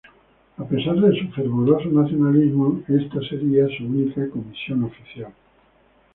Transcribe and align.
A 0.57 0.65
pesar 0.65 0.95
de 0.95 1.15
su 1.19 1.27
fervoroso 1.29 1.87
nacionalismo, 1.89 2.81
esta 2.87 3.21
sería 3.29 3.67
su 3.77 3.83
única 3.85 4.27
comisión 4.31 4.83
oficial. 4.85 5.31